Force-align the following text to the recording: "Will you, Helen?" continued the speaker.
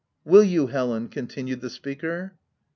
"Will 0.25 0.43
you, 0.43 0.65
Helen?" 0.65 1.09
continued 1.09 1.61
the 1.61 1.69
speaker. 1.69 2.33